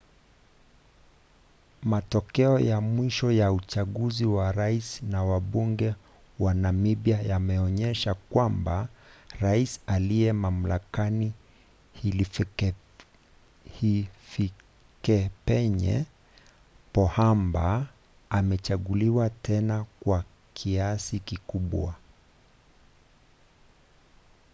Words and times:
matokeo 1.83 2.59
ya 2.59 2.81
mwisho 2.81 3.31
ya 3.31 3.51
uchaguzi 3.51 4.25
wa 4.25 4.51
rais 4.51 5.03
na 5.03 5.23
wabunge 5.23 5.95
wa 6.39 6.53
namibia 6.53 7.21
yameonyesha 7.21 8.13
kwamba 8.13 8.87
rais 9.39 9.79
aliye 9.87 10.33
mamlakani 10.33 11.33
hifikepunye 13.81 16.05
pohamba 16.93 17.87
amechaguliwa 18.29 19.29
tena 19.29 19.85
kwa 19.99 20.23
kiasi 20.53 21.19
kikubwa 21.19 21.95